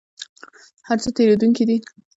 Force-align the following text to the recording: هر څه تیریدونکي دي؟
هر 0.87 0.97
څه 1.03 1.09
تیریدونکي 1.17 1.63
دي؟ 1.69 1.77